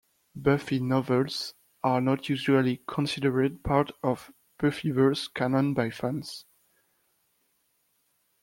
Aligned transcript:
Buffy 0.35 0.79
novels 0.79 1.53
are 1.83 2.01
not 2.01 2.27
usually 2.27 2.81
considered 2.87 3.61
part 3.63 3.91
of 4.01 4.31
Buffyverse 4.59 5.31
canon 5.31 5.75
by 5.75 5.91
fans. 5.91 6.43